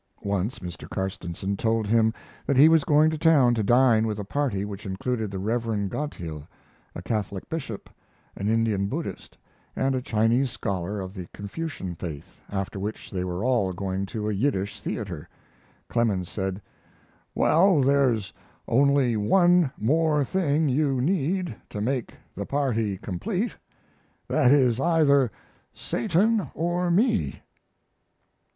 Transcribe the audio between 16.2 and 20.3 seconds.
said: "Well, there's only one more